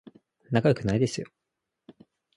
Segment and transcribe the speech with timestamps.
[0.49, 1.27] 仲良くないですよ